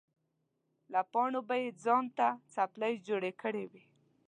[0.91, 3.83] له پاڼو به یې ځان ته څپلۍ جوړې کړې وې.